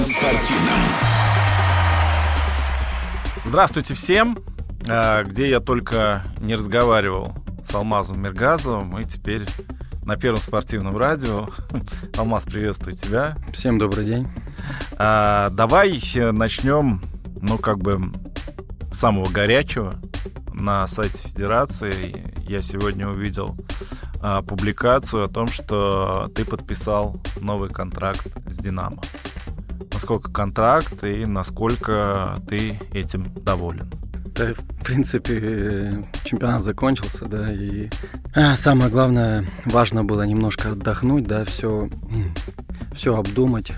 [0.00, 0.80] первом спортивном.
[3.44, 4.38] Здравствуйте всем.
[4.88, 7.34] А, где я только не разговаривал
[7.68, 9.46] с Алмазом Миргазовым, и теперь
[10.04, 11.48] на Первом спортивном радио.
[12.16, 13.36] Алмаз, приветствую тебя.
[13.52, 14.28] Всем добрый день.
[14.96, 16.00] А, давай
[16.32, 17.02] начнем,
[17.40, 18.00] ну, как бы,
[18.92, 19.94] с самого горячего.
[20.54, 23.56] На сайте Федерации я сегодня увидел
[24.22, 29.00] а, публикацию о том, что ты подписал новый контракт с «Динамо».
[29.92, 33.90] Насколько контракт и насколько ты этим доволен?
[34.34, 35.92] Да, в принципе,
[36.24, 37.90] чемпионат закончился, да, и
[38.34, 41.88] а, самое главное, важно было немножко отдохнуть, да, все,
[42.94, 43.72] все обдумать,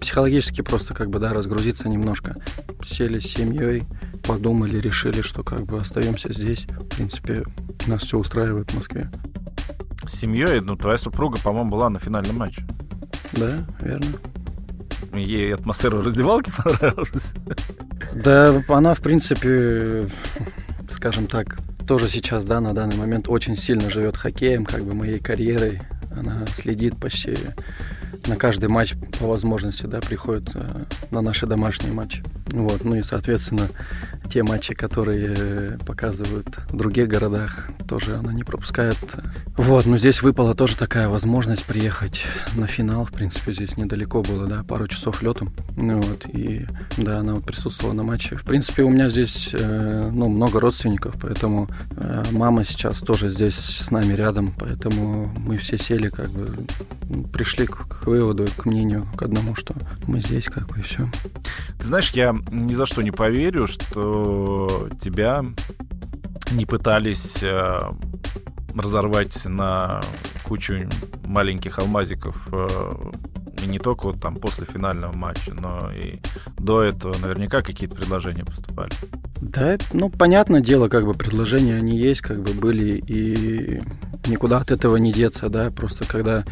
[0.00, 2.36] психологически просто как бы, да, разгрузиться немножко.
[2.84, 3.84] Сели с семьей,
[4.26, 6.66] подумали, решили, что как бы остаемся здесь.
[6.68, 7.44] В принципе,
[7.86, 9.10] нас все устраивает в Москве.
[10.06, 12.64] С семьей, ну, твоя супруга, по-моему, была на финальном матче.
[13.32, 14.06] Да, верно.
[15.16, 17.32] Ей атмосфера раздевалки понравилась.
[18.14, 20.04] Да, она, в принципе,
[20.88, 25.18] скажем так, тоже сейчас, да, на данный момент очень сильно живет хоккеем, как бы моей
[25.18, 25.80] карьерой.
[26.10, 27.36] Она следит почти
[28.26, 32.24] на каждый матч по возможности, да, приходит э, на наши домашние матчи.
[32.52, 33.68] Вот, ну и, соответственно,
[34.28, 38.96] те матчи, которые показывают в других городах, тоже она не пропускает.
[39.56, 42.22] Вот, но здесь выпала тоже такая возможность приехать
[42.56, 43.04] на финал.
[43.04, 45.52] В принципе, здесь недалеко было, да, пару часов летом.
[45.76, 48.36] Ну, вот, и да, она вот присутствовала на матче.
[48.36, 53.56] В принципе, у меня здесь, э, ну, много родственников, поэтому э, мама сейчас тоже здесь
[53.56, 56.48] с нами рядом, поэтому мы все сели, как бы,
[57.32, 59.74] пришли к, к выводу, к мнению, к одному, что
[60.06, 61.08] мы здесь, как бы, и все.
[61.78, 65.44] Ты знаешь, я ни за что не поверю, что тебя
[66.52, 67.80] не пытались э,
[68.74, 70.00] разорвать на
[70.44, 70.88] кучу
[71.24, 72.68] маленьких алмазиков э,
[73.66, 76.18] и не только вот там после финального матча, но и
[76.58, 78.90] до этого наверняка какие-то предложения поступали.
[79.40, 83.82] Да, ну, понятное дело, как бы предложения они есть, как бы были, и
[84.26, 86.44] никуда от этого не деться, да, просто когда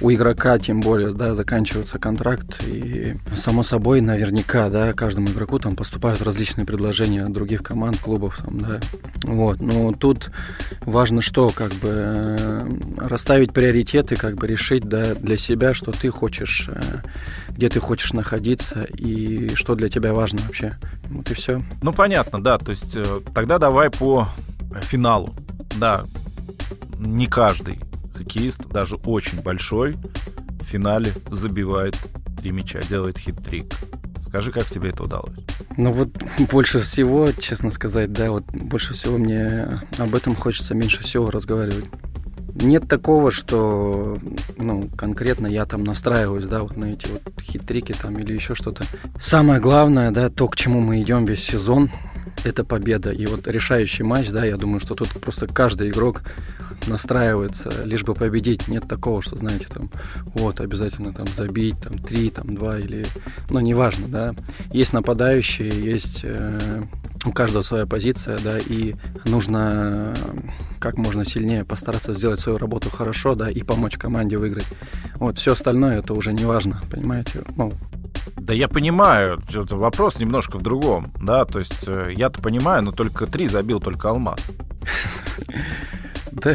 [0.00, 5.74] у игрока, тем более, да, заканчивается контракт, и само собой, наверняка, да, каждому игроку там
[5.74, 8.80] поступают различные предложения от других команд, клубов, там, да,
[9.24, 10.30] вот, но тут
[10.82, 16.10] важно что, как бы э, расставить приоритеты, как бы решить, да, для себя, что ты
[16.10, 16.80] хочешь, э,
[17.50, 20.78] где ты хочешь находиться и что для тебя важно вообще,
[21.10, 21.62] вот и все.
[21.82, 23.04] Ну, понятно, да, то есть э,
[23.34, 24.28] тогда давай по
[24.82, 25.34] финалу,
[25.76, 26.04] да,
[26.98, 27.80] не каждый
[28.14, 29.96] хоккеист, даже очень большой,
[30.60, 31.96] в финале забивает
[32.40, 33.72] три мяча, делает хит-трик.
[34.26, 35.38] Скажи, как тебе это удалось?
[35.76, 36.10] Ну вот
[36.50, 41.86] больше всего, честно сказать, да, вот больше всего мне об этом хочется меньше всего разговаривать.
[42.54, 44.18] Нет такого, что,
[44.56, 48.84] ну, конкретно я там настраиваюсь, да, вот на эти вот хитрики там или еще что-то.
[49.20, 51.90] Самое главное, да, то, к чему мы идем весь сезон,
[52.44, 53.10] это победа.
[53.10, 56.22] И вот решающий матч, да, я думаю, что тут просто каждый игрок
[56.86, 58.68] настраивается, лишь бы победить.
[58.68, 59.90] Нет такого, что, знаете, там,
[60.34, 63.06] вот, обязательно там забить, там, три, там, два или...
[63.50, 64.34] Ну, неважно, да.
[64.72, 66.20] Есть нападающие, есть...
[66.22, 66.82] Э,
[67.24, 68.94] у каждого своя позиция, да, и
[69.24, 70.14] нужно
[70.78, 74.66] как можно сильнее постараться сделать свою работу хорошо, да, и помочь команде выиграть.
[75.16, 77.42] Вот, все остальное это уже не важно, понимаете?
[77.56, 77.72] Ну,
[78.36, 83.26] да я понимаю, вопрос немножко в другом, да, то есть э, я-то понимаю, но только
[83.26, 84.40] три забил только Алмаз.
[86.30, 86.54] Да,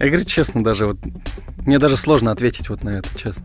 [0.00, 0.98] я говорю честно даже, вот
[1.66, 3.44] мне даже сложно ответить вот на это, честно.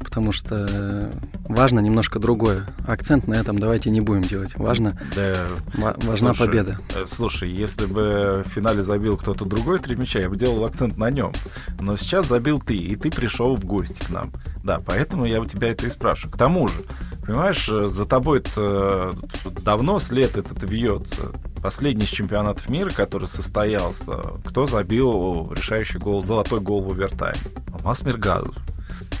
[0.00, 1.10] Потому что
[1.44, 2.66] важно немножко другое.
[2.86, 4.56] Акцент на этом давайте не будем делать.
[4.56, 6.78] Важно, да, важна слушай, победа.
[6.94, 10.98] Э, слушай, если бы в финале забил кто-то другой три мяча, я бы делал акцент
[10.98, 11.32] на нем.
[11.80, 14.30] Но сейчас забил ты, и ты пришел в гости к нам.
[14.62, 16.34] Да, поэтому я у тебя это и спрашиваю.
[16.34, 16.82] К тому же,
[17.24, 19.16] понимаешь, э, за тобой -то
[19.62, 21.32] давно след этот вьется.
[21.62, 24.12] Последний из чемпионатов мира, который состоялся,
[24.44, 27.37] кто забил решающий гол, золотой гол в овертайм?
[27.72, 28.56] Алмаз Миргазов.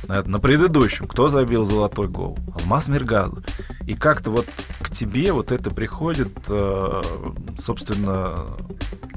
[0.06, 2.38] На предыдущем, кто забил золотой гол?
[2.54, 3.44] Алмаз Миргазов.
[3.86, 4.46] И как-то вот
[4.80, 7.02] к тебе вот это приходит, э,
[7.58, 8.46] собственно,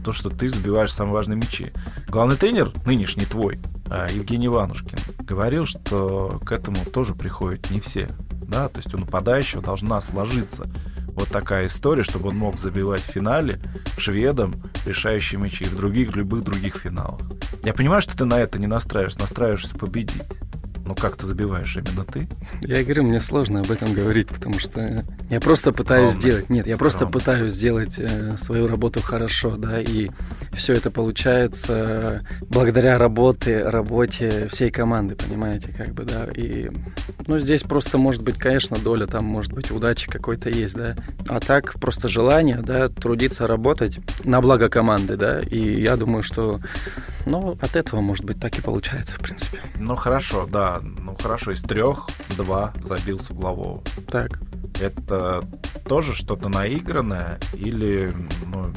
[0.04, 1.72] то, что ты забиваешь самые важные мячи.
[2.08, 3.60] Главный тренер, нынешний твой,
[3.90, 8.10] э, Евгений Иванушкин, говорил, что к этому тоже приходят не все.
[8.48, 8.68] Да?
[8.68, 10.70] То есть у нападающего должна сложиться
[11.22, 13.60] вот такая история, чтобы он мог забивать в финале
[13.98, 14.56] шведам
[14.88, 17.22] решающие мячи и в других, любых других финалах.
[17.64, 20.40] Я понимаю, что ты на это не настраиваешься, настраиваешься победить.
[20.92, 22.28] Но как ты забиваешь именно ты?
[22.60, 26.76] Я говорю, мне сложно об этом говорить, потому что Я просто пытаюсь сделать, нет, я
[26.76, 30.10] просто пытаюсь сделать э, свою работу хорошо, да, и
[30.52, 36.70] все это получается благодаря работе, работе всей команды, понимаете, как бы, да, и,
[37.26, 40.98] ну, здесь просто может быть, конечно, доля там, может быть, удачи какой-то есть, да,
[41.30, 46.60] а так просто желание, да, трудиться, работать на благо команды, да, и я думаю, что,
[47.26, 49.60] ну, от этого, может быть, так и получается, в принципе.
[49.78, 52.08] Ну, хорошо, да, ну, хорошо, из трех
[52.38, 53.82] два забил с углового.
[54.10, 54.40] Так
[54.80, 55.42] это
[55.88, 58.14] тоже что-то наигранное или,
[58.48, 58.72] ну,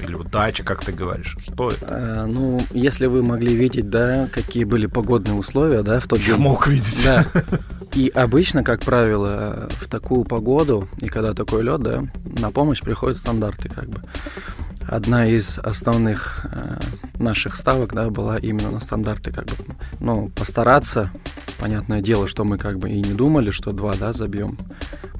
[0.00, 1.36] или удача, как ты говоришь?
[1.44, 1.86] Что это?
[1.88, 6.34] А, ну, если вы могли видеть, да, какие были погодные условия, да, в тот Я
[6.34, 6.36] день.
[6.36, 7.04] мог видеть.
[7.04, 7.24] Да.
[7.94, 12.02] И обычно, как правило, в такую погоду, и когда такой лед, да,
[12.40, 14.02] на помощь приходят стандарты, как бы.
[14.88, 16.78] Одна из основных э,
[17.18, 19.54] наших ставок, да, была именно на стандарты, как бы,
[20.00, 21.10] ну, постараться
[21.58, 24.58] Понятное дело, что мы как бы и не думали, что два, да, забьем.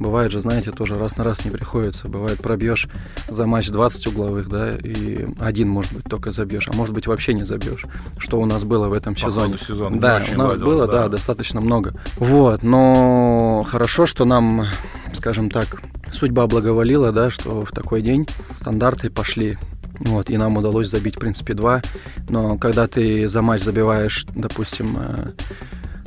[0.01, 2.09] Бывает же, знаете, тоже раз на раз не приходится.
[2.09, 2.89] Бывает, пробьешь
[3.29, 7.35] за матч 20 угловых, да, и один, может быть, только забьешь, а может быть, вообще
[7.35, 7.87] не забьешь.
[8.19, 9.59] Что у нас было в этом По сезоне.
[9.59, 9.99] сезона.
[9.99, 11.05] Да, у нас ладил, было, да.
[11.05, 11.95] да, достаточно много.
[12.17, 14.67] Вот, но хорошо, что нам,
[15.15, 15.81] скажем так,
[16.15, 18.27] судьба благоволила, да, что в такой день
[18.57, 19.59] стандарты пошли
[20.01, 21.83] вот, и нам удалось забить, в принципе, два.
[22.29, 25.31] Но когда ты за матч забиваешь, допустим, э,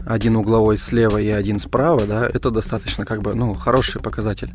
[0.06, 4.52] один угловой слева и один справа, да, это достаточно как бы, ну, хороший показатель.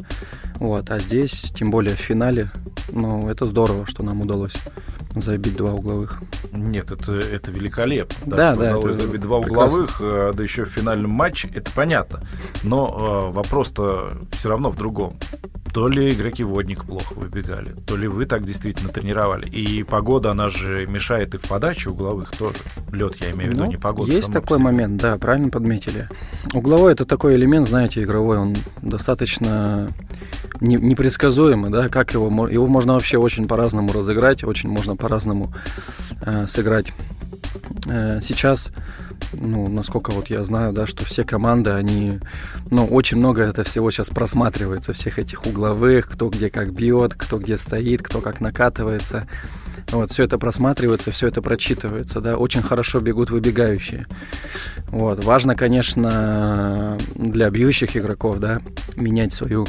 [0.56, 2.50] Вот, а здесь, тем более в финале,
[2.90, 4.56] ну, это здорово, что нам удалось
[5.20, 6.20] забить два угловых.
[6.52, 8.16] Нет, это, это великолепно.
[8.26, 9.82] Да, да, да удалось забить два прекрасно.
[9.82, 12.20] угловых, э, да еще в финальном матче, это понятно.
[12.62, 15.18] Но э, вопрос-то все равно в другом
[15.72, 19.48] то ли игроки водник плохо выбегали, то ли вы так действительно тренировали.
[19.48, 22.56] И погода, она же мешает и в подаче угловых тоже.
[22.90, 24.12] Лед, я имею в виду, ну, не погода.
[24.12, 26.08] Есть такой момент, да, правильно подметили.
[26.52, 29.88] Угловой это такой элемент, знаете, игровой, он достаточно
[30.60, 35.54] непредсказуемый, да, как его, его можно вообще очень по-разному разыграть, очень можно по-разному
[36.20, 36.92] э, сыграть.
[37.86, 38.70] Э, сейчас
[39.32, 42.20] ну, насколько вот я знаю, да, что все команды, они,
[42.70, 47.38] ну, очень много это всего сейчас просматривается, всех этих угловых, кто где как бьет, кто
[47.38, 49.26] где стоит, кто как накатывается.
[49.90, 54.06] Вот, все это просматривается, все это прочитывается, да, очень хорошо бегут выбегающие.
[54.88, 58.61] Вот, важно, конечно, для бьющих игроков, да,
[58.96, 59.67] менять свою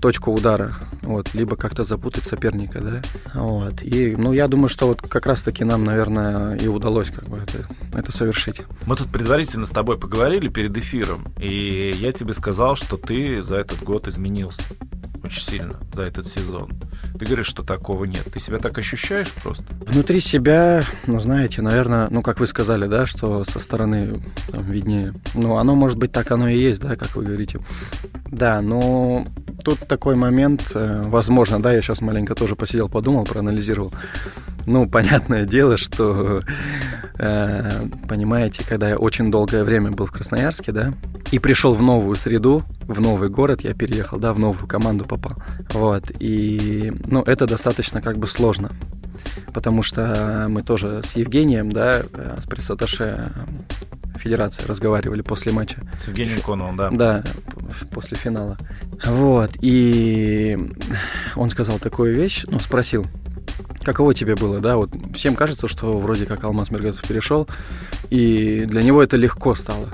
[0.00, 3.02] точку удара, вот, либо как-то запутать соперника, да,
[3.34, 7.38] вот, и, ну, я думаю, что вот как раз-таки нам, наверное, и удалось как бы
[7.38, 7.66] это,
[7.96, 8.60] это совершить.
[8.86, 13.56] Мы тут предварительно с тобой поговорили перед эфиром, и я тебе сказал, что ты за
[13.56, 14.62] этот год изменился
[15.24, 16.70] очень сильно за этот сезон.
[17.18, 18.24] Ты говоришь, что такого нет.
[18.32, 19.64] Ты себя так ощущаешь просто?
[19.86, 24.20] Внутри себя, ну, знаете, наверное, ну, как вы сказали, да, что со стороны
[24.50, 25.14] там, виднее.
[25.34, 27.60] Ну, оно, может быть, так оно и есть, да, как вы говорите.
[28.26, 29.26] Да, но
[29.62, 33.92] тут такой момент, э, возможно, да, я сейчас маленько тоже посидел, подумал, проанализировал.
[34.66, 36.42] Ну, понятное дело, что,
[37.18, 37.70] э,
[38.08, 40.94] понимаете, когда я очень долгое время был в Красноярске, да,
[41.30, 45.34] и пришел в новую среду, в новый город, я переехал, да, в новую команду попал.
[45.72, 48.72] Вот, и, ну, это достаточно как бы сложно,
[49.52, 53.32] потому что мы тоже с Евгением, да, э, с пресс-атташе
[54.16, 55.78] Федерации разговаривали после матча.
[56.00, 56.90] С Евгением Коновым, да.
[56.90, 57.24] Да,
[57.92, 58.56] после финала.
[59.04, 60.58] Вот, и
[61.36, 63.06] он сказал такую вещь, ну, спросил,
[63.84, 64.76] Каково тебе было, да?
[64.76, 67.46] Вот всем кажется, что вроде как Алмаз Мергазов перешел,
[68.08, 69.90] и для него это легко стало.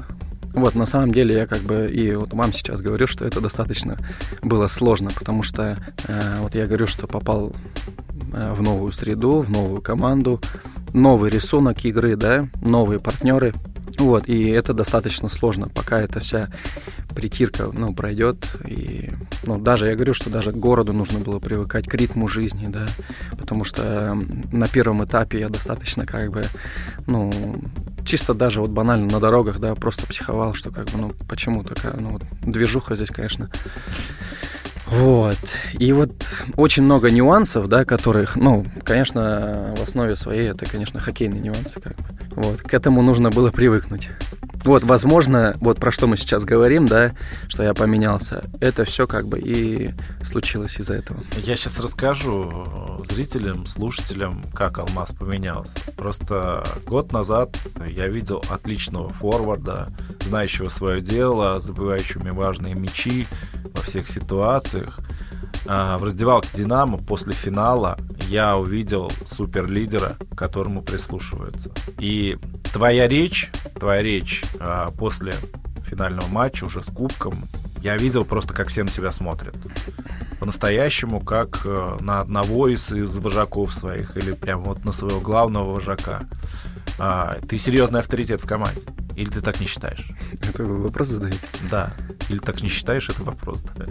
[0.52, 3.96] Вот, на самом деле я как бы и вот вам сейчас говорю, что это достаточно
[4.42, 5.76] было сложно, потому что
[6.08, 7.52] э, вот я говорю, что попал
[8.32, 10.40] э, в новую среду, в новую команду,
[10.92, 13.54] новый рисунок игры, да, новые партнеры.
[13.98, 16.48] Вот, и это достаточно сложно, пока эта вся
[17.14, 18.46] притирка, ну, пройдет.
[18.66, 19.10] И,
[19.44, 22.86] ну, даже, я говорю, что даже к городу нужно было привыкать, к ритму жизни, да,
[23.38, 24.16] потому что
[24.52, 26.44] на первом этапе я достаточно, как бы,
[27.06, 27.32] ну,
[28.04, 31.94] чисто даже вот банально на дорогах, да, просто психовал, что, как бы, ну, почему такая,
[31.94, 33.50] ну, вот, движуха здесь, конечно,
[34.90, 35.38] вот.
[35.78, 36.12] И вот
[36.56, 41.96] очень много нюансов, да, которых, ну, конечно, в основе своей это, конечно, хоккейные нюансы, как
[41.96, 42.04] бы.
[42.30, 42.62] Вот.
[42.62, 44.10] К этому нужно было привыкнуть.
[44.64, 47.12] Вот, возможно, вот про что мы сейчас говорим, да,
[47.48, 51.20] что я поменялся, это все как бы и случилось из-за этого.
[51.38, 55.72] Я сейчас расскажу зрителям, слушателям, как Алмаз поменялся.
[55.96, 57.56] Просто год назад
[57.86, 59.88] я видел отличного форварда,
[60.26, 63.26] знающего свое дело, забывающими важные мячи
[63.74, 64.79] во всех ситуациях.
[65.66, 71.70] А, в раздевалке «Динамо» после финала я увидел суперлидера, которому прислушиваются.
[71.98, 72.38] И
[72.72, 75.34] твоя речь, твоя речь а, после
[75.90, 77.34] финального матча уже с кубком,
[77.82, 79.56] Я видел просто, как все на тебя смотрят.
[80.38, 85.74] По-настоящему, как э, на одного из, из вожаков своих, или прям вот на своего главного
[85.74, 86.20] вожака.
[86.98, 88.82] А, ты серьезный авторитет в команде.
[89.20, 90.08] Или ты так не считаешь?
[90.32, 91.38] Это вы вопрос задаете?
[91.70, 91.92] Да.
[92.30, 93.62] Или так не считаешь, это вопрос.
[93.76, 93.84] Да,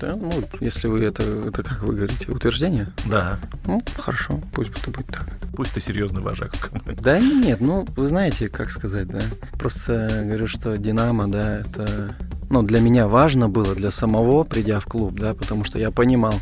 [0.00, 2.90] да ну, если вы это, это, как вы говорите, утверждение?
[3.04, 3.38] Да.
[3.66, 5.26] Ну, хорошо, пусть это будет так.
[5.54, 6.70] Пусть ты серьезный вожак.
[6.86, 9.20] Да нет, ну, вы знаете, как сказать, да.
[9.58, 12.16] Просто говорю, что Динамо, да, это
[12.48, 16.34] ну, для меня важно было, для самого, придя в клуб, да, потому что я понимал,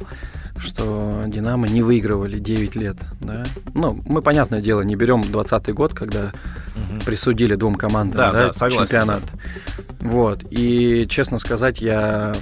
[0.59, 3.45] что «Динамо» не выигрывали 9 лет, да.
[3.75, 6.31] Ну, мы, понятное дело, не берем 20 год, когда
[6.75, 7.01] угу.
[7.05, 9.23] присудили двум командам, да, да, да согласен, чемпионат.
[9.23, 10.09] Да.
[10.09, 12.35] Вот, и, честно сказать, я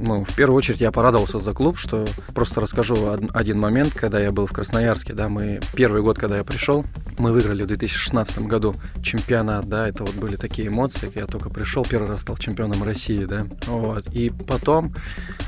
[0.00, 2.96] ну, в первую очередь я порадовался за клуб, что просто расскажу
[3.32, 6.84] один момент, когда я был в Красноярске, да, мы первый год, когда я пришел,
[7.18, 11.84] мы выиграли в 2016 году чемпионат, да, это вот были такие эмоции, я только пришел,
[11.84, 14.94] первый раз стал чемпионом России, да, вот, и потом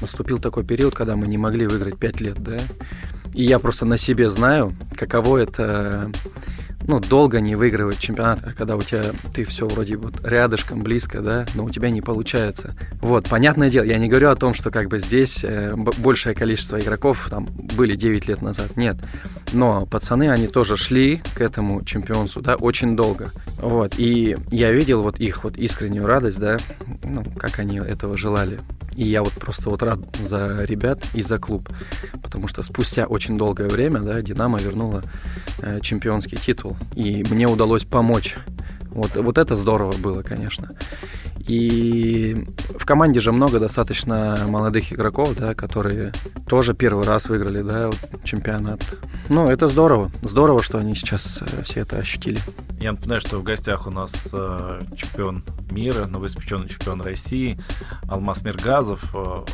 [0.01, 2.59] наступил такой период, когда мы не могли выиграть 5 лет, да,
[3.33, 6.11] и я просто на себе знаю, каково это
[6.87, 9.03] ну, долго не выигрывать чемпионат, а когда у тебя
[9.35, 12.75] ты все вроде вот рядышком, близко, да, но у тебя не получается.
[13.01, 16.81] Вот, понятное дело, я не говорю о том, что как бы здесь э, большее количество
[16.81, 18.97] игроков там были 9 лет назад, нет.
[19.53, 23.31] Но пацаны, они тоже шли к этому чемпионству, да, очень долго.
[23.59, 26.57] Вот, и я видел вот их вот искреннюю радость, да,
[27.05, 28.61] ну, как они этого желали.
[28.97, 31.69] И я вот просто вот рад за ребят и за клуб,
[32.23, 35.03] потому что спустя очень долгое время, да, Динамо вернула
[35.83, 38.37] чемпионский титул, и мне удалось помочь.
[38.91, 40.77] Вот, вот это здорово было, конечно.
[41.47, 42.47] И
[42.79, 46.13] в команде же много достаточно молодых игроков, да, которые
[46.47, 48.81] тоже первый раз выиграли, да, вот, чемпионат.
[49.29, 50.11] Ну, это здорово.
[50.23, 52.39] Здорово, что они сейчас э, все это ощутили.
[52.81, 57.59] Я напоминаю, что в гостях у нас э, чемпион мира, новоиспеченный чемпион России
[58.09, 59.03] Алмаз Миргазов.
[59.15, 59.45] Э,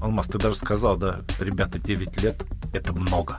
[0.00, 2.42] Алмаз, ты даже сказал, да, ребята, 9 лет—
[2.72, 3.38] это много.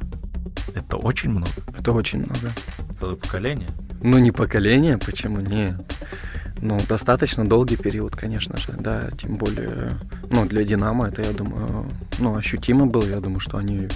[0.74, 1.52] Это очень много.
[1.78, 2.52] Это очень много.
[3.00, 3.70] Целое поколение?
[4.02, 5.76] Ну, не поколение, почему нет?
[6.62, 9.92] Ну, достаточно долгий период, конечно же, да, тем более,
[10.30, 11.86] ну, для Динамо это, я думаю,
[12.18, 13.90] ну, ощутимо было, я думаю, что они,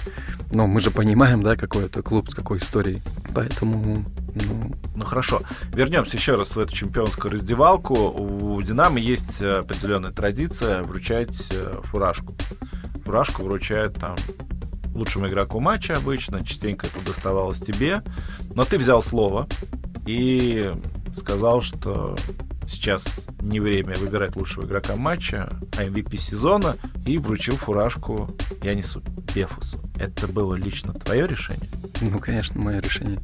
[0.52, 3.00] ну, мы же понимаем, да, какой это клуб, с какой историей,
[3.34, 4.74] поэтому, ну...
[4.94, 11.48] Ну, хорошо, вернемся еще раз в эту чемпионскую раздевалку, у Динамо есть определенная традиция вручать
[11.50, 12.34] э, фуражку,
[13.04, 14.16] фуражку вручают там
[14.94, 18.02] лучшему игроку матча обычно, частенько это доставалось тебе,
[18.54, 19.48] но ты взял слово
[20.06, 20.72] и
[21.16, 22.16] сказал, что
[22.68, 28.30] сейчас не время выбирать лучшего игрока матча, а MVP сезона, и вручил фуражку
[28.62, 29.02] Янису
[29.34, 29.78] Бефусу.
[29.98, 31.68] Это было лично твое решение?
[32.00, 33.18] Ну, конечно, мое решение.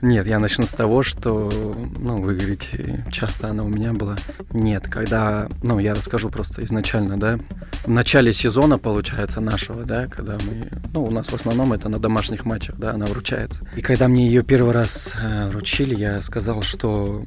[0.00, 1.50] Нет, я начну с того, что,
[1.98, 4.16] ну, вы говорите, часто она у меня была.
[4.52, 7.38] Нет, когда, ну, я расскажу просто изначально, да,
[7.84, 11.98] в начале сезона, получается, нашего, да, когда мы, ну, у нас в основном это на
[11.98, 13.66] домашних матчах, да, она вручается.
[13.76, 17.24] И когда мне ее первый раз э, вручили, я сказал, что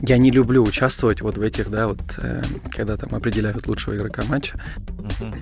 [0.00, 4.22] я не люблю участвовать вот в этих, да, вот, э, когда там определяют лучшего игрока
[4.28, 4.60] матча.
[4.86, 5.34] Uh-huh.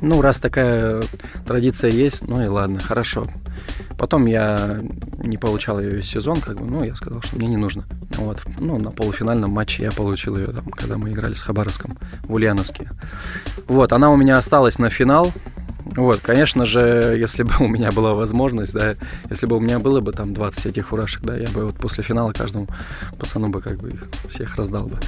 [0.00, 1.02] Ну, раз такая
[1.46, 3.26] традиция есть, ну и ладно, хорошо.
[3.98, 4.78] Потом я
[5.18, 7.84] не получал ее весь сезон, как бы, ну, я сказал, что мне не нужно.
[8.16, 12.32] Вот, ну, на полуфинальном матче я получил ее, там, когда мы играли с Хабаровском в
[12.32, 12.88] Ульяновске.
[13.68, 15.32] Вот, она у меня осталась на финал,
[15.96, 18.94] вот, конечно же, если бы у меня была возможность, да,
[19.28, 22.04] если бы у меня было бы там 20 этих фуражек, да, я бы вот после
[22.04, 22.66] финала каждому
[23.18, 24.98] пацану бы как бы их всех раздал бы.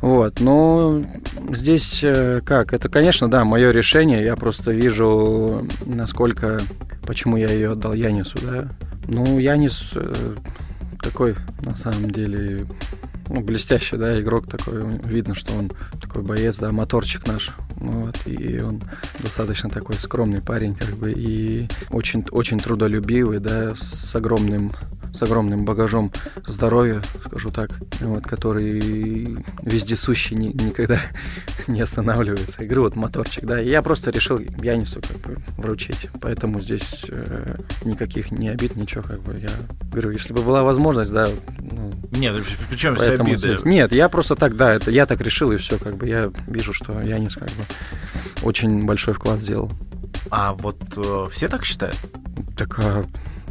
[0.00, 1.02] Вот, но
[1.50, 6.60] здесь э, как, это, конечно, да, мое решение, я просто вижу, насколько,
[7.06, 8.68] почему я ее отдал Янису, да.
[9.08, 10.34] Ну, Янис э,
[11.00, 12.66] такой, на самом деле,
[13.28, 14.82] ну, блестящий, да, игрок такой.
[15.04, 17.52] Видно, что он такой боец, да, моторчик наш.
[17.76, 18.80] Вот, и он
[19.20, 24.72] достаточно такой скромный парень, как бы, и очень, очень трудолюбивый, да, с огромным
[25.16, 26.12] с огромным багажом
[26.46, 27.70] здоровья, скажу так,
[28.00, 31.00] вот, который вездесущий, ни, никогда
[31.66, 32.62] не останавливается.
[32.64, 33.60] Игры вот моторчик, да.
[33.60, 36.08] И я просто решил Янису как бы вручить.
[36.20, 39.50] Поэтому здесь э, никаких не обид, ничего, как бы я
[39.90, 41.28] говорю, если бы была возможность, да.
[41.58, 43.38] Ну, Нет, ну, причем все обиды?
[43.38, 43.64] Здесь...
[43.64, 46.72] Нет, я просто так, да, это я так решил, и все, как бы я вижу,
[46.72, 47.64] что Янис как бы
[48.42, 49.70] очень большой вклад сделал.
[50.30, 51.96] А вот э, все так считают?
[52.56, 53.04] Так а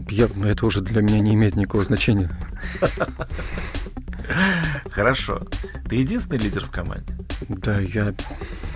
[0.10, 2.30] я, это уже для меня не имеет никакого значения.
[4.90, 5.42] Хорошо.
[5.88, 7.14] Ты единственный лидер в команде?
[7.50, 8.14] Да, я...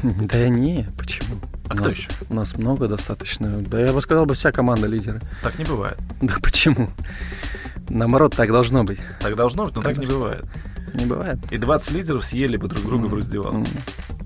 [0.03, 1.37] Да я не, почему?
[1.67, 2.09] А у кто нас, еще?
[2.29, 3.61] У нас много достаточно.
[3.61, 5.21] Да я бы сказал, бы вся команда лидеры.
[5.43, 5.97] Так не бывает.
[6.21, 6.89] Да почему?
[7.89, 8.99] Наоборот, так должно быть.
[9.19, 10.45] Так должно быть, но так, так не бывает.
[10.93, 11.39] Не бывает.
[11.51, 13.09] И 20 лидеров съели бы друг друга mm.
[13.09, 13.71] в раздевалке.
[13.71, 13.79] Mm.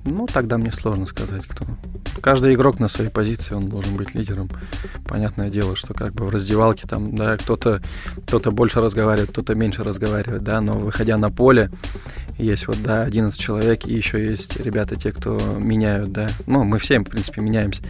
[0.05, 1.65] Ну, тогда мне сложно сказать, кто.
[2.23, 4.49] Каждый игрок на своей позиции, он должен быть лидером.
[5.05, 7.81] Понятное дело, что как бы в раздевалке там, да, кто-то
[8.25, 11.69] кто больше разговаривает, кто-то меньше разговаривает, да, но выходя на поле,
[12.37, 16.29] есть вот, да, 11 человек, и еще есть ребята, те, кто меняют, да.
[16.47, 17.81] Ну, мы все, в принципе, меняемся.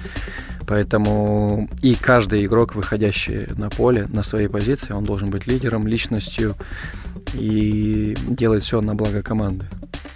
[0.66, 6.56] Поэтому и каждый игрок, выходящий на поле, на своей позиции, он должен быть лидером, личностью
[7.34, 9.66] и делать все на благо команды.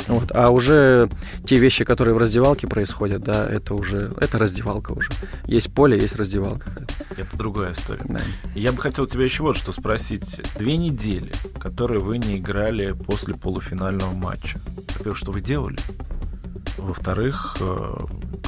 [0.07, 0.31] Вот.
[0.33, 1.09] А уже
[1.43, 5.11] те вещи, которые в раздевалке происходят, да, это уже это раздевалка уже.
[5.45, 6.67] Есть поле, есть раздевалка.
[7.17, 8.05] Это другая история.
[8.07, 8.21] Да.
[8.55, 10.41] Я бы хотел тебя еще вот что спросить.
[10.57, 14.59] Две недели, которые вы не играли после полуфинального матча.
[14.97, 15.77] Во-первых, что вы делали?
[16.77, 17.97] Во-вторых, э,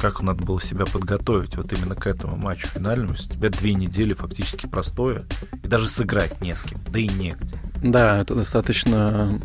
[0.00, 3.12] как надо было себя подготовить вот именно к этому матчу финальному.
[3.12, 5.22] У тебя две недели фактически простое,
[5.62, 7.56] и даже сыграть не с кем, да и негде.
[7.82, 9.40] Да, это достаточно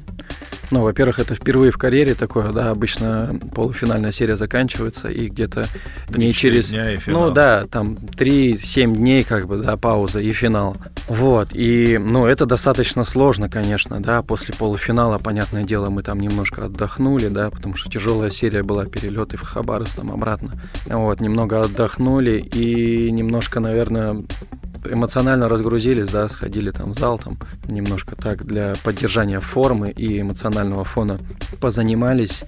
[0.71, 5.67] ну, во-первых, это впервые в карьере такое, да, обычно полуфинальная серия заканчивается, и где-то
[6.09, 6.69] не через...
[6.69, 7.27] Дня и финал.
[7.27, 10.75] Ну, да, там 3-7 дней, как бы, да, пауза и финал.
[11.07, 16.65] Вот, и, ну, это достаточно сложно, конечно, да, после полуфинала, понятное дело, мы там немножко
[16.65, 20.59] отдохнули, да, потому что тяжелая серия была, перелеты в Хабаровск, там, обратно.
[20.87, 24.23] Вот, немного отдохнули и немножко, наверное,
[24.89, 30.83] эмоционально разгрузились, да, сходили там в зал, там немножко так для поддержания формы и эмоционального
[30.83, 31.19] фона
[31.59, 32.43] позанимались.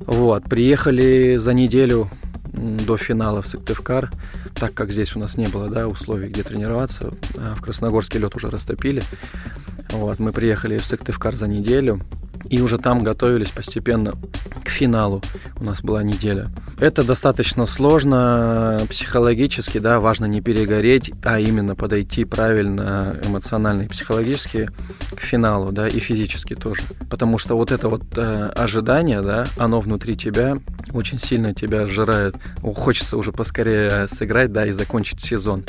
[0.00, 2.08] Вот, приехали за неделю
[2.52, 4.10] до финала в Сыктывкар,
[4.54, 7.12] так как здесь у нас не было да, условий, где тренироваться.
[7.36, 9.02] А в Красногорске лед уже растопили.
[9.90, 12.00] Вот, мы приехали в Сыктывкар за неделю
[12.50, 14.14] и уже там готовились постепенно
[14.64, 15.22] к финалу.
[15.56, 16.50] У нас была неделя.
[16.80, 24.70] Это достаточно сложно психологически, да, важно не перегореть, а именно подойти правильно эмоционально и психологически
[25.14, 26.82] к финалу, да, и физически тоже.
[27.10, 30.56] Потому что вот это вот э, ожидание, да, оно внутри тебя
[30.92, 32.36] очень сильно тебя сжирает.
[32.62, 35.64] Хочется уже поскорее сыграть, да, и закончить сезон.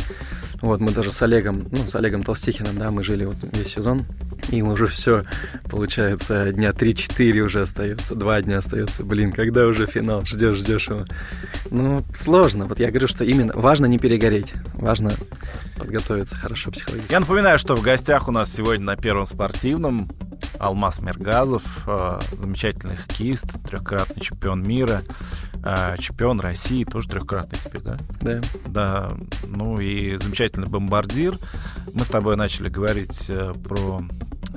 [0.61, 4.05] Вот, мы даже с Олегом, ну, с Олегом Толстихиным, да, мы жили вот весь сезон,
[4.49, 5.23] и уже все,
[5.69, 9.03] получается, дня 3-4 уже остается, два дня остается.
[9.03, 10.25] Блин, когда уже финал?
[10.25, 11.05] Ждешь, ждешь его.
[11.71, 12.65] Ну, сложно.
[12.65, 15.11] Вот я говорю, что именно важно не перегореть, важно
[15.77, 17.13] подготовиться хорошо психологически.
[17.13, 20.09] Я напоминаю, что в гостях у нас сегодня на Первом спортивном
[20.59, 25.03] Алмаз Мергазов, э, замечательный хоккеист, трехкратный чемпион мира,
[25.63, 27.97] э, чемпион России, тоже трехкратный теперь, да?
[28.21, 28.41] Да.
[28.67, 29.11] Да,
[29.47, 31.37] ну и замечательный бомбардир.
[31.93, 34.01] Мы с тобой начали говорить э, про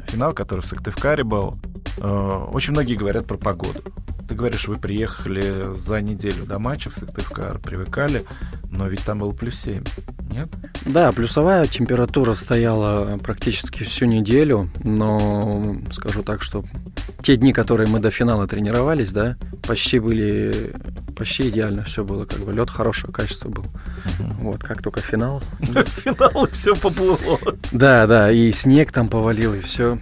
[0.06, 1.58] финал, который в Сыктывкаре был.
[1.98, 3.82] Очень многие говорят про погоду.
[4.28, 8.24] Ты говоришь, вы приехали за неделю до матча в Сыктывкар, привыкали,
[8.70, 9.84] но ведь там был плюс 7,
[10.30, 10.48] нет?
[10.86, 16.64] Да, плюсовая температура стояла практически всю неделю, но скажу так, что
[17.20, 20.72] те дни, которые мы до финала тренировались, да, почти были,
[21.16, 23.64] почти идеально все было, как бы лед хорошего качества был.
[23.64, 24.50] Угу.
[24.50, 25.42] Вот, как только финал.
[25.60, 27.38] Финал, и все поплыло.
[27.70, 29.98] Да, да, и снег там повалил, и все.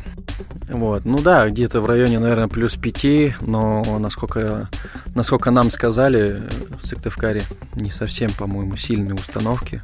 [0.68, 1.04] Вот.
[1.04, 4.68] Ну да, где-то в районе, наверное, плюс 5, но насколько,
[5.14, 6.42] насколько нам сказали
[6.80, 7.42] в Сыктывкаре,
[7.74, 9.82] не совсем, по-моему, сильные установки.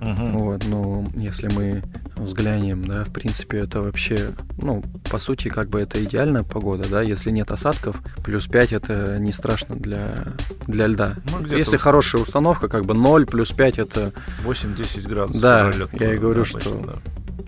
[0.00, 0.38] Угу.
[0.38, 1.82] Вот, но если мы
[2.16, 7.02] взглянем, да, в принципе, это вообще, ну, по сути, как бы это идеальная погода, да,
[7.02, 10.24] если нет осадков, плюс 5 это не страшно для,
[10.66, 11.14] для льда.
[11.30, 14.12] Ну, если хорошая установка, как бы 0 плюс 5 это...
[14.44, 15.42] 8-10 градусов.
[15.42, 16.82] Да, я и говорю, обычно, что...
[16.84, 16.94] Да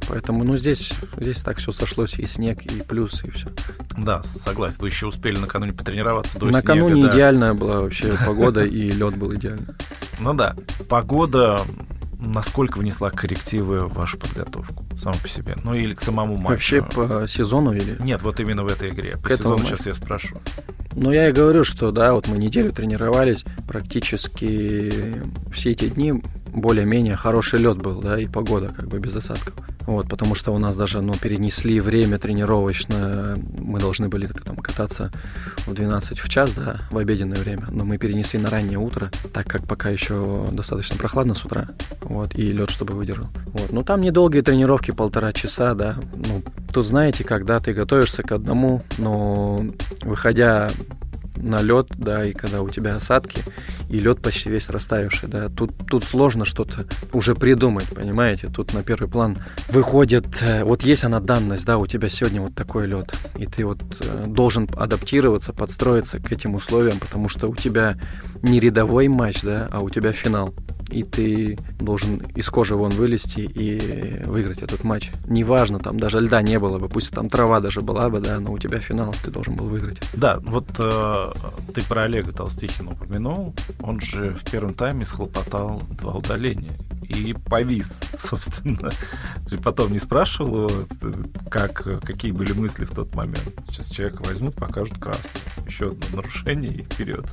[0.09, 3.49] Поэтому, ну, здесь, здесь так все сошлось, и снег, и плюс, и все.
[3.97, 4.79] Да, согласен.
[4.81, 7.17] Вы еще успели накануне потренироваться до Накануне снега, да.
[7.17, 9.75] идеальная была вообще погода, и лед был идеальный.
[10.21, 10.57] Ну да,
[10.89, 11.61] погода
[12.19, 15.57] насколько внесла коррективы в вашу подготовку саму по себе?
[15.63, 16.51] Ну или к самому матчу?
[16.51, 17.97] Вообще по сезону или?
[18.01, 19.17] Нет, вот именно в этой игре.
[19.23, 20.37] По сезону сейчас я спрошу.
[20.95, 25.23] Ну, я и говорю, что да, вот мы неделю тренировались, практически
[25.53, 26.21] все эти дни
[26.53, 29.55] более-менее хороший лед был, да, и погода как бы без осадков.
[29.89, 35.11] Вот, потому что у нас даже, ну, перенесли время тренировочное, мы должны были там кататься
[35.65, 39.47] в 12 в час, да, в обеденное время, но мы перенесли на раннее утро, так
[39.47, 41.69] как пока еще достаточно прохладно с утра,
[42.03, 43.29] вот, и лед чтобы выдержал.
[43.47, 48.33] Вот, ну, там недолгие тренировки, полтора часа, да, ну, тут знаете, когда ты готовишься к
[48.33, 49.65] одному, но
[50.03, 50.71] выходя
[51.43, 53.43] на лед, да, и когда у тебя осадки,
[53.89, 58.83] и лед почти весь растаявший, да, тут, тут сложно что-то уже придумать, понимаете, тут на
[58.83, 63.15] первый план выходит, э, вот есть она данность, да, у тебя сегодня вот такой лед,
[63.37, 67.99] и ты вот э, должен адаптироваться, подстроиться к этим условиям, потому что у тебя
[68.43, 70.55] не рядовой матч, да, а у тебя финал.
[70.91, 75.11] И ты должен из кожи вон вылезти и выиграть этот матч.
[75.27, 78.53] Неважно, там даже льда не было бы, пусть там трава даже была бы, да, но
[78.53, 80.01] у тебя финал, ты должен был выиграть.
[80.15, 81.33] Да, вот э,
[81.75, 86.77] ты про Олега Толстихина упомянул, он же в первом тайме схлопотал два удаления
[87.09, 88.91] и повис, собственно.
[89.49, 90.87] Ты потом не спрашивал его,
[91.51, 93.53] как, какие были мысли в тот момент.
[93.69, 95.41] Сейчас человека возьмут, покажут красный.
[95.67, 97.27] Еще одно нарушение и вперед.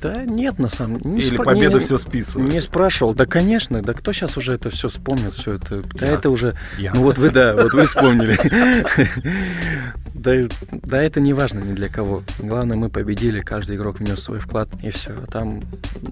[0.00, 1.16] Да нет, на самом деле.
[1.16, 1.44] Или спро...
[1.44, 2.52] победу не, все списывают.
[2.52, 3.14] Не спрашивал.
[3.14, 3.82] Да, конечно.
[3.82, 5.82] Да кто сейчас уже это все вспомнит, все это?
[5.94, 6.54] Да это уже...
[6.78, 6.92] Я.
[6.94, 8.38] Ну вот вы, да, вот вы вспомнили.
[10.14, 10.34] Да,
[10.70, 12.22] да, это не важно ни для кого.
[12.38, 15.10] Главное, мы победили, каждый игрок внес свой вклад, и все.
[15.32, 15.62] Там,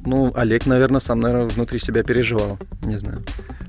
[0.04, 2.58] ну, Олег, наверное, сам, наверное, внутри себя переживал.
[2.82, 3.22] Не знаю.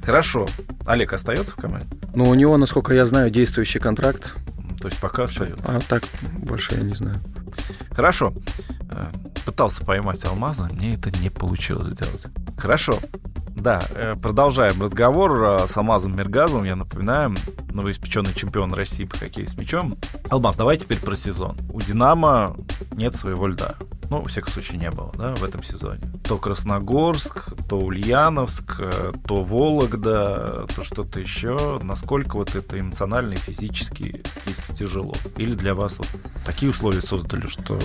[0.03, 0.47] Хорошо.
[0.87, 1.87] Олег остается в команде?
[2.15, 4.33] Ну, у него, насколько я знаю, действующий контракт.
[4.81, 5.63] То есть пока остается?
[5.65, 6.03] А так
[6.39, 7.17] больше я не знаю.
[7.91, 8.33] Хорошо.
[8.89, 9.11] Э,
[9.45, 12.23] пытался поймать алмаза, мне это не получилось сделать.
[12.57, 12.97] Хорошо.
[13.55, 16.63] Да, э, продолжаем разговор э, с Алмазом Мергазовым.
[16.63, 17.35] Я напоминаю,
[17.71, 19.97] новоиспеченный чемпион России по хоккею с мячом.
[20.29, 21.55] Алмаз, давай теперь про сезон.
[21.71, 22.55] У «Динамо»
[22.93, 23.75] нет своего льда
[24.11, 26.01] ну, во всяком случае, не было, да, в этом сезоне.
[26.27, 31.79] То Красногорск, то Ульяновск, э, то Вологда, то что-то еще.
[31.81, 35.13] Насколько вот это эмоционально и физически чисто тяжело?
[35.37, 36.09] Или для вас вот
[36.45, 37.79] такие условия создали, что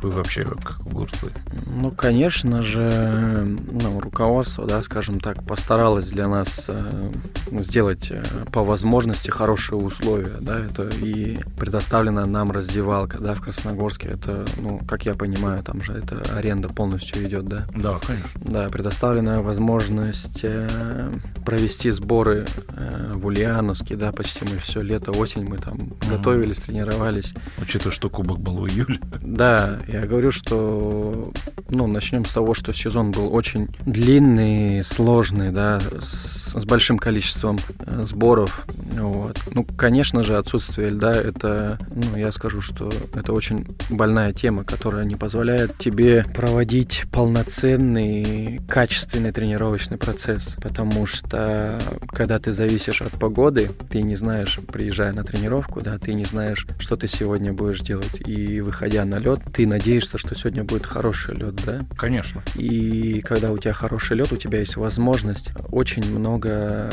[0.00, 1.32] вы вообще как огурцы?
[1.66, 7.12] Ну, конечно же, ну, руководство, да, скажем так, постаралось для нас э,
[7.50, 14.10] сделать э, по возможности хорошие условия, да, это и предоставлена нам раздевалка, да, в Красногорске,
[14.10, 17.66] это, ну, как я понимаю, понимаю, там же это аренда полностью идет, да?
[17.74, 18.40] Да, конечно.
[18.44, 21.10] Да, предоставлена возможность э,
[21.44, 25.96] провести сборы э, в Ульяновске, да, почти мы все лето, осень мы там угу.
[26.10, 27.34] готовились, тренировались.
[27.60, 29.00] Учитывая, что кубок был в июле.
[29.20, 31.32] Да, я говорю, что,
[31.68, 37.58] ну, начнем с того, что сезон был очень длинный, сложный, да, с, с большим количеством
[37.86, 39.38] э, сборов, вот.
[39.52, 45.04] Ну, конечно же, отсутствие льда, это, ну, я скажу, что это очень больная тема, которая
[45.04, 50.56] не позволяет позволяет тебе проводить полноценный, качественный тренировочный процесс.
[50.60, 56.14] Потому что, когда ты зависишь от погоды, ты не знаешь, приезжая на тренировку, да, ты
[56.14, 58.20] не знаешь, что ты сегодня будешь делать.
[58.26, 61.80] И выходя на лед, ты надеешься, что сегодня будет хороший лед, да?
[61.96, 62.42] Конечно.
[62.56, 66.90] И когда у тебя хороший лед, у тебя есть возможность очень много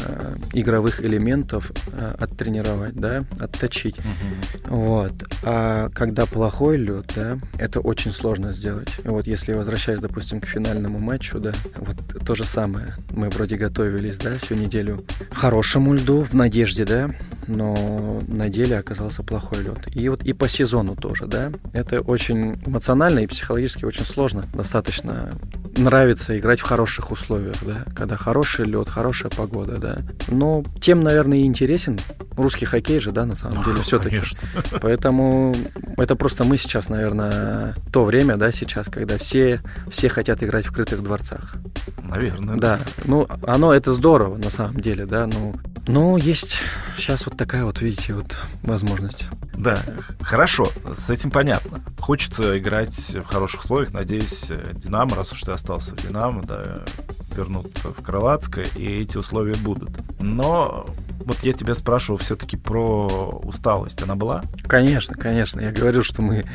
[0.53, 3.95] игровых элементов э, оттренировать, да, отточить.
[3.97, 4.75] Угу.
[4.75, 5.13] Вот.
[5.43, 8.89] А когда плохой лед, да, это очень сложно можно сделать.
[9.05, 12.95] Вот если возвращаясь, допустим, к финальному матчу, да, вот то же самое.
[13.09, 17.09] Мы вроде готовились, да, всю неделю к хорошему льду, в надежде, да,
[17.47, 19.87] но на деле оказался плохой лед.
[19.95, 21.51] И вот и по сезону тоже, да.
[21.73, 24.45] Это очень эмоционально и психологически очень сложно.
[24.53, 25.31] Достаточно
[25.77, 29.97] нравится играть в хороших условиях, да, когда хороший лед, хорошая погода, да.
[30.27, 31.97] Но тем, наверное, и интересен
[32.37, 34.21] русский хоккей же, да, на самом деле, все-таки.
[34.81, 35.55] Поэтому
[35.97, 40.71] это просто мы сейчас, наверное, то время, да, сейчас, когда все, все хотят играть в
[40.71, 41.55] крытых дворцах.
[42.01, 42.57] Наверное.
[42.57, 42.79] Да.
[43.05, 45.53] Ну, оно это здорово, на самом деле, да, ну,
[45.87, 46.57] но есть
[46.97, 49.27] сейчас вот такая вот, видите, вот возможность.
[49.55, 49.79] Да,
[50.21, 50.67] хорошо,
[51.05, 51.79] с этим понятно.
[51.99, 53.93] Хочется играть в хороших условиях.
[53.93, 56.83] Надеюсь, Динамо, раз уж ты остался в Динамо, да,
[57.33, 59.91] вернут в Крылатское, и эти условия будут.
[60.19, 60.85] Но
[61.25, 63.07] вот я тебя спрашивал все-таки про
[63.43, 64.01] усталость.
[64.01, 64.43] Она была?
[64.67, 65.61] Конечно, конечно.
[65.61, 66.45] Я говорю, что мы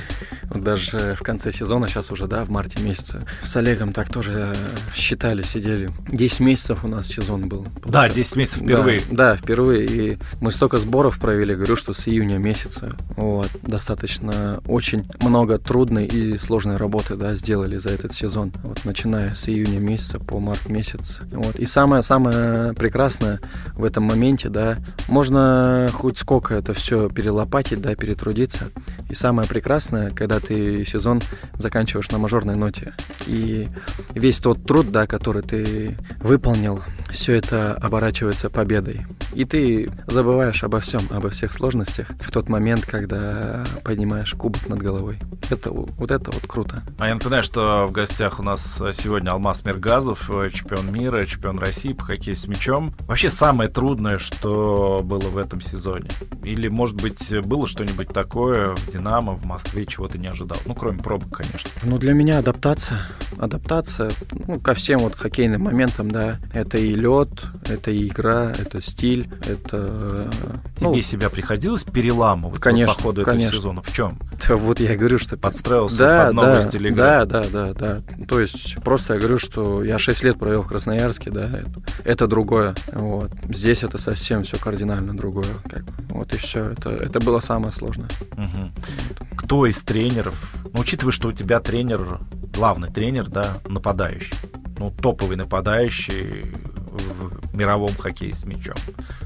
[0.51, 4.55] вот даже в конце сезона, сейчас уже, да, в марте месяце, с Олегом так тоже
[4.95, 5.91] считали, сидели.
[6.11, 7.65] 10 месяцев у нас сезон был.
[7.65, 7.93] Получается.
[7.93, 9.01] Да, 10 месяцев впервые.
[9.11, 9.87] Да, да, впервые.
[9.87, 12.95] И мы столько сборов провели, говорю, что с июня месяца.
[13.17, 18.53] Вот, достаточно очень много трудной и сложной работы, да, сделали за этот сезон.
[18.63, 21.21] Вот, начиная с июня месяца по март месяц.
[21.33, 21.57] Вот.
[21.57, 23.41] И самое-самое прекрасное
[23.75, 24.79] в этом моменте, да,
[25.09, 28.71] можно хоть сколько это все перелопатить, да, перетрудиться.
[29.09, 31.21] И самое прекрасное, когда ты сезон
[31.55, 32.95] заканчиваешь на мажорной ноте.
[33.27, 33.69] И
[34.15, 39.07] весь тот труд, да, который ты выполнил, все это оборачивается победой.
[39.35, 44.79] И ты забываешь обо всем, обо всех сложностях в тот момент, когда поднимаешь кубок над
[44.81, 45.19] головой.
[45.51, 46.83] Это вот это вот круто.
[46.99, 51.93] А я напоминаю, что в гостях у нас сегодня Алмаз Миргазов, чемпион мира, чемпион России
[51.93, 52.95] по хоккею с мячом.
[53.01, 56.11] Вообще самое трудное, что было в этом сезоне?
[56.43, 60.59] Или, может быть, было что-нибудь такое в «Динамо», в Москве, чего ты не ожидал?
[60.67, 61.71] Ну, кроме пробок, конечно.
[61.85, 63.01] Ну, для меня адаптация.
[63.39, 66.39] Адаптация ну, ко всем вот хоккейным моментам, да.
[66.53, 67.29] Это и лед,
[67.69, 70.31] это и игра, это стиль, это...
[70.77, 73.49] Тебе ну, себя приходилось переламывать конечно, по ходу конечно.
[73.49, 73.83] этого сезона?
[73.83, 74.19] В чем?
[74.47, 75.37] Да, вот я говорю, что...
[75.37, 76.97] Подстроился да, под новый да, стиль игры?
[76.97, 78.03] Да, да, да, да.
[78.27, 82.27] То есть просто я говорю, что я 6 лет провел в Красноярске, да, это, это
[82.27, 82.75] другое.
[82.93, 83.31] Вот.
[83.51, 85.53] Здесь это совсем все кардинально другое.
[85.69, 86.71] Как, вот и все.
[86.71, 88.09] Это, это было самое сложное.
[88.33, 89.37] Угу.
[89.37, 90.35] Кто из тренеров,
[90.73, 92.21] ну, учитывая, что у тебя тренер,
[92.55, 94.35] главный тренер, да, нападающий,
[94.79, 98.77] ну, топовый нападающий в мировом хоккее с мячом,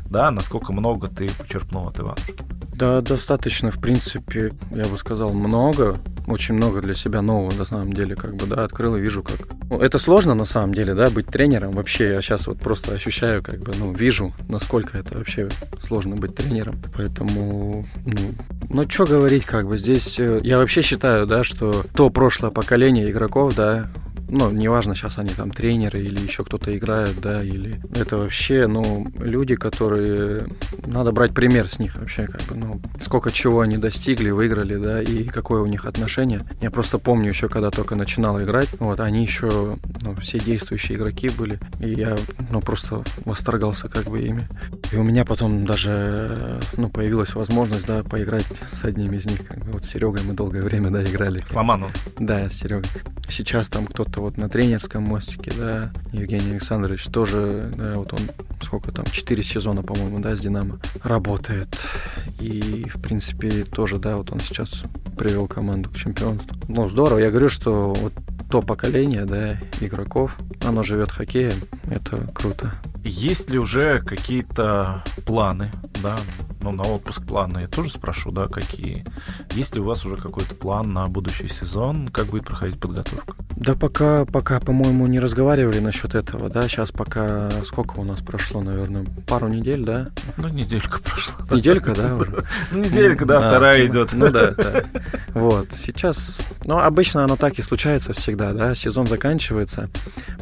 [0.06, 2.34] да, насколько много ты почерпнул от Иванушки?
[2.74, 5.98] Да, достаточно, в принципе, я бы сказал, много.
[6.26, 9.48] Очень много для себя нового, на самом деле, как бы, да, открыл и вижу, как...
[9.68, 11.72] Ну, это сложно, на самом деле, да, быть тренером.
[11.72, 16.34] Вообще, я сейчас вот просто ощущаю, как бы, ну, вижу, насколько это вообще сложно быть
[16.34, 16.76] тренером.
[16.96, 18.18] Поэтому, ну,
[18.68, 20.18] ну, что говорить, как бы, здесь...
[20.20, 23.90] Э, я вообще считаю, да, что то прошлое поколение игроков, да,
[24.32, 29.06] ну, неважно, сейчас они там тренеры или еще кто-то играет, да, или это вообще, ну,
[29.18, 30.48] люди, которые,
[30.86, 35.02] надо брать пример с них вообще, как бы, ну, сколько чего они достигли, выиграли, да,
[35.02, 36.40] и какое у них отношение.
[36.62, 41.28] Я просто помню еще, когда только начинал играть, вот, они еще, ну, все действующие игроки
[41.28, 42.16] были, и я,
[42.50, 44.48] ну, просто восторгался как бы ими.
[44.92, 49.58] И у меня потом даже, ну, появилась возможность, да, поиграть с одним из них, как
[49.58, 51.42] бы, вот с Серегой мы долгое время, да, играли.
[51.46, 51.90] С Ломаном?
[52.18, 52.88] Да, с Серегой.
[53.28, 58.20] Сейчас там кто-то вот на тренерском мостике, да, Евгений Александрович тоже, да, вот он
[58.62, 61.78] сколько там, 4 сезона, по-моему, да, с Динамо работает.
[62.40, 64.84] И, в принципе, тоже, да, вот он сейчас
[65.18, 66.56] привел команду к чемпионству.
[66.68, 67.18] Ну, здорово.
[67.18, 68.12] Я говорю, что вот
[68.50, 71.54] то поколение, да, игроков, оно живет хоккеем,
[71.90, 72.72] это круто.
[73.04, 75.70] Есть ли уже какие-то планы,
[76.02, 76.16] да,
[76.62, 79.04] ну, на отпуск планы я тоже спрошу, да, какие?
[79.52, 82.08] Есть ли у вас уже какой-то план на будущий сезон?
[82.08, 83.34] Как будет проходить подготовка?
[83.56, 88.62] Да пока, пока, по-моему, не разговаривали насчет этого, да, сейчас пока, сколько у нас прошло,
[88.62, 90.08] наверное, пару недель, да?
[90.36, 91.34] Ну, неделька прошла.
[91.50, 92.16] Неделька, да,
[92.70, 94.12] Ну, неделька, да, вторая идет.
[94.12, 94.84] Ну, да, да.
[95.34, 99.90] Вот, сейчас, ну, обычно оно так и случается всегда, да, сезон заканчивается,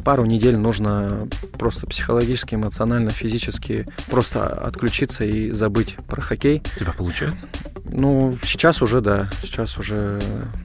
[0.03, 6.61] пару недель нужно просто психологически, эмоционально, физически просто отключиться и забыть про хоккей.
[6.75, 7.47] У тебя получается?
[7.85, 9.29] Ну, сейчас уже, да.
[9.41, 10.19] Сейчас уже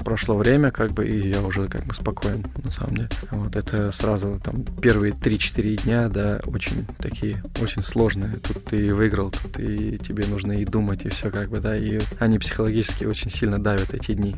[0.05, 3.09] прошло время, как бы, и я уже как бы спокоен, на самом деле.
[3.31, 8.37] Вот это сразу там первые 3-4 дня, да, очень такие, очень сложные.
[8.37, 12.01] Тут ты выиграл, тут и тебе нужно и думать, и все как бы, да, и
[12.19, 14.37] они психологически очень сильно давят эти дни.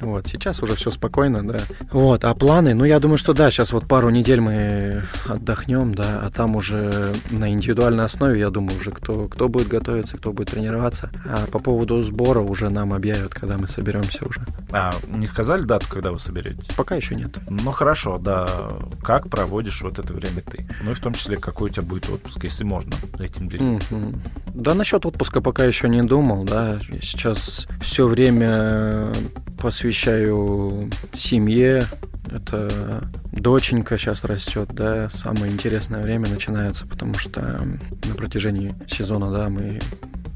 [0.00, 1.60] Вот, сейчас уже все спокойно, да.
[1.90, 6.20] Вот, а планы, ну, я думаю, что да, сейчас вот пару недель мы отдохнем, да,
[6.22, 10.49] а там уже на индивидуальной основе, я думаю, уже кто, кто будет готовиться, кто будет
[10.50, 11.10] тренироваться.
[11.24, 14.44] А по поводу сбора уже нам объявят, когда мы соберемся уже.
[14.70, 16.66] А, не сказали дату, когда вы соберетесь?
[16.76, 17.36] Пока еще нет.
[17.48, 18.48] Ну, хорошо, да.
[19.02, 20.68] Как проводишь вот это время ты?
[20.82, 23.94] Ну, и в том числе, какой у тебя будет отпуск, если можно этим делиться?
[23.94, 24.18] Mm-hmm.
[24.54, 26.80] Да, насчет отпуска пока еще не думал, да.
[27.02, 29.12] Сейчас все время
[29.58, 31.84] посвящаю семье,
[32.30, 37.40] это доченька сейчас растет, да, самое интересное время начинается, потому что
[38.08, 39.80] на протяжении сезона, да, мы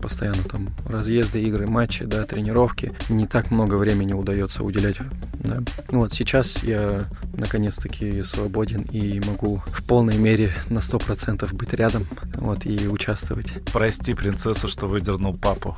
[0.04, 2.92] постоянно там разъезды, игры, матчи, да, тренировки.
[3.08, 4.98] Не так много времени удается уделять.
[5.32, 5.60] Да.
[5.88, 7.06] Вот сейчас я
[7.38, 13.46] наконец-таки свободен и могу в полной мере на сто процентов быть рядом вот, и участвовать.
[13.72, 15.74] Прости, принцесса, что выдернул папу.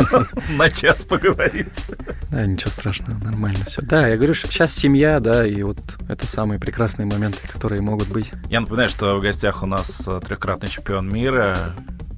[0.58, 1.86] На час поговорить.
[2.30, 3.82] Да, ничего страшного, нормально все.
[3.82, 5.78] Да, я говорю, сейчас семья, да, и вот
[6.08, 8.32] это самые прекрасные моменты, которые могут быть.
[8.48, 11.56] Я напоминаю, что в гостях у нас э, трехкратный чемпион мира,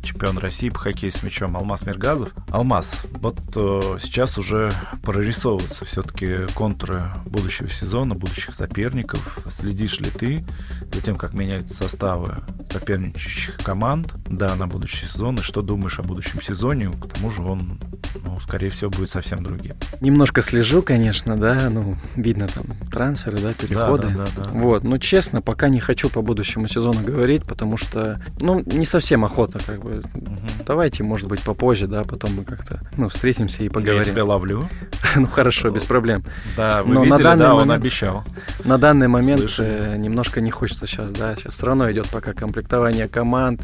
[0.02, 2.30] чемпион России по хоккею с мячом Алмаз Миргазов.
[2.50, 9.38] Алмаз, вот э, сейчас уже прорисовываются все-таки контуры будущего сезона, будущих соперников.
[9.50, 10.44] Следишь ли ты
[10.92, 16.02] за тем, как меняются составы соперничающих команд, да, на будущий сезон, и что думаешь о
[16.02, 16.90] будущем сезоне?
[16.90, 17.78] К тому же он,
[18.24, 19.76] ну, скорее всего, будет совсем другим.
[20.00, 24.08] Немножко слежу, конечно, да, ну, видно там трансферы, да, переходы.
[24.08, 24.50] Да, да, да, да.
[24.50, 29.24] Вот, но честно, пока не хочу по будущему сезону говорить, потому что, ну, не совсем
[29.24, 30.64] охота, как бы, Угу.
[30.66, 34.02] Давайте, может быть, попозже, да, потом мы как-то ну, встретимся и поговорим.
[34.02, 34.68] Я тебя ловлю.
[35.16, 36.24] ну хорошо, без проблем.
[36.56, 38.24] Да, вы Но видели, на данный да, момент, он обещал.
[38.64, 39.96] На данный момент Слышали.
[39.98, 43.60] немножко не хочется сейчас, да, сейчас все равно идет пока комплектование команд,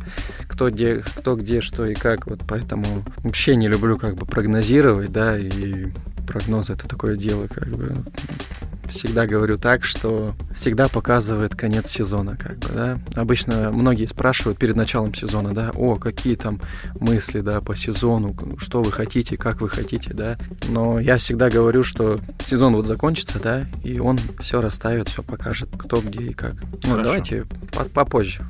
[0.48, 2.84] кто где, кто где, что и как, вот поэтому
[3.18, 5.86] вообще не люблю как бы прогнозировать, да, и
[6.28, 7.94] прогнозы это такое дело, как бы
[8.88, 12.98] всегда говорю так, что всегда показывает конец сезона, как бы, да.
[13.14, 16.60] Обычно многие спрашивают перед началом сезона, да, о, какие там
[16.98, 20.36] мысли, да, по сезону, что вы хотите, как вы хотите, да.
[20.68, 25.68] Но я всегда говорю, что сезон вот закончится, да, и он все расставит, все покажет,
[25.78, 26.54] кто где и как.
[26.84, 27.44] Ну, давайте
[27.94, 28.46] попозже.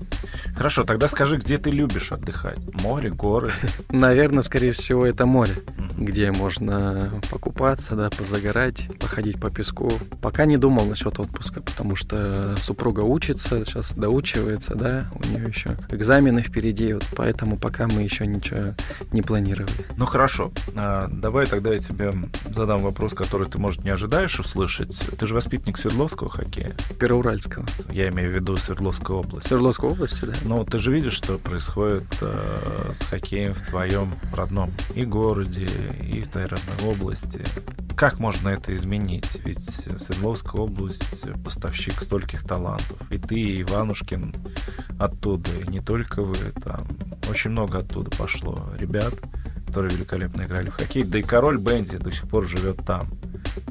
[0.56, 2.58] Хорошо, тогда скажи, где ты любишь отдыхать?
[2.82, 3.52] Море, горы?
[3.90, 5.54] Наверное, скорее всего, это море,
[5.96, 7.20] где можно
[7.68, 9.92] покупаться, да, позагорать, походить по песку.
[10.22, 15.76] Пока не думал насчет отпуска, потому что супруга учится, сейчас доучивается, да, у нее еще
[15.90, 18.74] экзамены впереди, вот поэтому пока мы еще ничего
[19.12, 19.84] не планировали.
[19.98, 22.12] Ну хорошо, а, давай тогда я тебе
[22.54, 24.98] задам вопрос, который ты, может, не ожидаешь услышать.
[25.18, 26.74] Ты же воспитанник Свердловского хоккея?
[26.98, 27.66] Первоуральского.
[27.90, 29.48] Я имею в виду Свердловскую область.
[29.48, 30.32] Свердловской области, да.
[30.44, 35.68] Ну, ты же видишь, что происходит э, с хоккеем в твоем родном и городе,
[36.00, 37.42] и в твоей родной области.
[37.96, 39.40] Как можно это изменить?
[39.44, 42.96] Ведь Свердловская область поставщик стольких талантов.
[43.10, 44.34] И ты, и Иванушкин
[45.00, 46.36] оттуда, и не только вы.
[46.62, 46.86] Там
[47.28, 49.14] очень много оттуда пошло ребят,
[49.66, 51.02] которые великолепно играли в хоккей.
[51.02, 53.08] Да и король Бенди до сих пор живет там.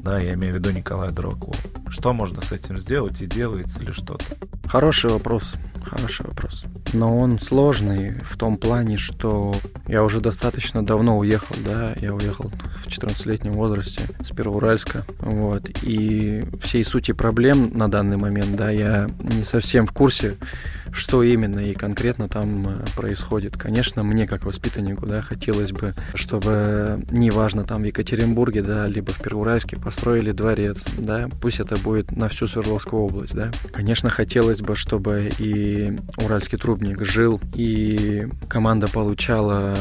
[0.02, 1.56] Да, я имею в виду Николая Дуракова.
[1.88, 4.24] Что можно с этим сделать и делается ли что-то?
[4.66, 5.54] Хороший вопрос.
[5.82, 6.64] Хороший вопрос.
[6.92, 9.54] Но он сложный в том плане, что
[9.86, 12.50] я уже достаточно давно уехал, да, я уехал
[12.84, 19.06] в 14-летнем возрасте с Первоуральска, вот, и всей сути проблем на данный момент, да, я
[19.20, 20.36] не совсем в курсе,
[20.92, 23.56] что именно и конкретно там э, происходит.
[23.56, 29.20] Конечно, мне как воспитаннику, да, хотелось бы, чтобы неважно там в Екатеринбурге, да, либо в
[29.20, 33.50] Первоуральске построили дворец, да, пусть это будет на всю Свердловскую область, да.
[33.72, 39.74] Конечно, хотелось бы, чтобы и Уральский трубник жил, и команда получала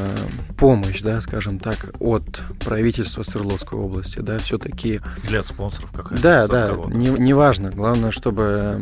[0.57, 5.01] помощь, да, скажем так, от правительства Свердловской области, да, все-таки...
[5.27, 6.21] Или от спонсоров какая-то.
[6.21, 7.71] Да, да, не, не важно.
[7.71, 8.81] Главное, чтобы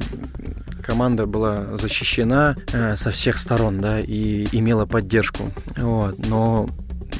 [0.85, 5.51] команда была защищена э, со всех сторон, да, и имела поддержку.
[5.77, 6.17] Вот.
[6.27, 6.69] Но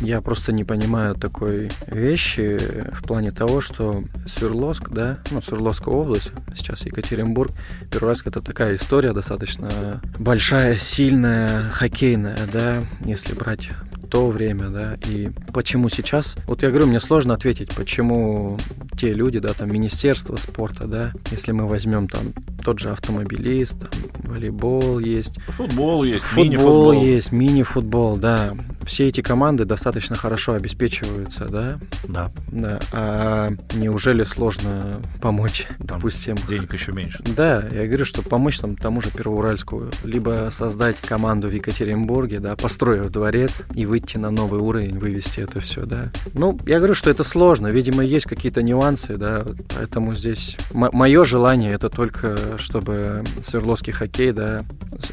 [0.01, 2.59] я просто не понимаю такой вещи
[2.93, 7.51] в плане того, что Свердловск, да, ну, Свердловская область, сейчас Екатеринбург,
[7.91, 13.69] Первоуральск, это такая история достаточно большая, сильная, хоккейная, да, если брать
[14.09, 18.57] то время, да, и почему сейчас, вот я говорю, мне сложно ответить, почему
[18.97, 22.33] те люди, да, там, Министерство спорта, да, если мы возьмем там
[22.65, 23.89] тот же автомобилист, там,
[24.23, 25.39] волейбол есть.
[25.49, 26.93] Футбол есть, футбол мини-футбол.
[26.93, 28.55] есть, мини-футбол, да.
[28.85, 31.79] Все эти команды достаточно хорошо обеспечиваются, да?
[32.07, 32.31] Да.
[32.47, 32.79] Да.
[32.91, 36.35] А неужели сложно помочь, там допустим?
[36.49, 37.23] Денег еще меньше.
[37.35, 42.55] Да, я говорю, что помочь там тому же Первоуральскую, либо создать команду в Екатеринбурге, да,
[42.55, 46.11] построив дворец и выйти на новый уровень, вывести это все, да.
[46.33, 49.43] Ну, я говорю, что это сложно, видимо, есть какие-то нюансы, да,
[49.75, 54.63] поэтому здесь мое желание это только, чтобы Свердловский хоккей, да,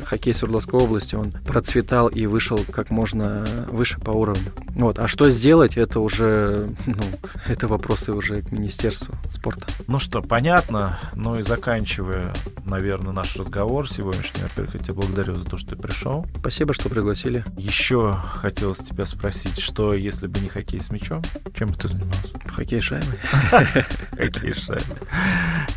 [0.04, 4.50] хоккей Свердловской области, он процветал и вышел как можно выше по уровню.
[4.74, 4.98] Вот.
[4.98, 7.02] А что сделать, это уже, ну,
[7.46, 9.66] это вопросы уже к Министерству спорта.
[9.86, 10.98] Ну что, понятно.
[11.14, 12.32] Ну и заканчивая,
[12.64, 16.26] наверное, наш разговор сегодняшний, во-первых, я тебя благодарю за то, что ты пришел.
[16.38, 17.44] Спасибо, что пригласили.
[17.56, 21.22] Еще хотелось тебя спросить, что если бы не хоккей с мячом,
[21.56, 22.38] чем бы ты занимался?
[22.46, 23.18] Хоккей с шайбой.
[24.16, 24.96] Хоккей с шайбой.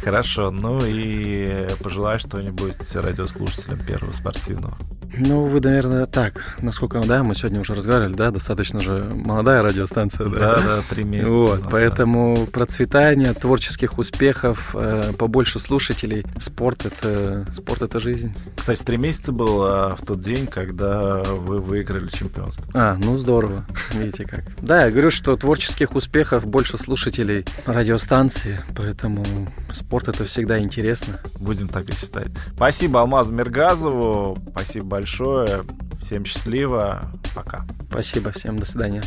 [0.03, 4.77] Хорошо, ну и пожелаю что-нибудь радиослушателям первого спортивного.
[5.17, 10.27] Ну, вы, наверное, так, насколько, да, мы сегодня уже разговаривали, да, достаточно же молодая радиостанция,
[10.27, 10.39] да?
[10.39, 11.31] Да, да, три месяца.
[11.31, 12.51] Вот, да, поэтому да.
[12.51, 16.25] процветание, творческих успехов, э, побольше слушателей.
[16.39, 18.35] Спорт это, спорт это жизнь.
[18.55, 22.65] Кстати, три месяца было в тот день, когда вы выиграли чемпионство.
[22.73, 24.43] А, ну здорово, видите как.
[24.59, 29.25] Да, я говорю, что творческих успехов, больше слушателей радиостанции, поэтому
[29.71, 31.19] спорт это всегда интересно.
[31.39, 32.27] Будем так и считать.
[32.55, 35.63] Спасибо Алмазу Мергазову, спасибо большое большое.
[36.01, 37.11] Всем счастливо.
[37.35, 37.63] Пока.
[37.91, 38.57] Спасибо всем.
[38.57, 39.03] До свидания.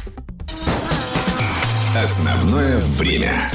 [1.96, 3.50] Основное время.